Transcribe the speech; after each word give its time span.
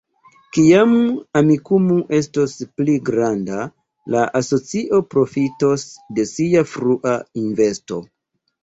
Kiam 0.55 0.95
Amikumu 1.41 1.97
estos 2.21 2.57
pli 2.79 2.97
granda, 3.11 3.61
la 4.17 4.25
asocio 4.41 5.03
profitos 5.15 5.87
de 6.19 6.31
sia 6.35 6.67
frua 6.75 7.17
investo. 7.49 8.05